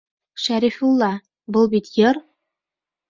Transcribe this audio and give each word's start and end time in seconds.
Шәрифулла, 0.45 1.11
был 1.57 1.71
бит 1.75 1.93
йыр. 2.01 2.21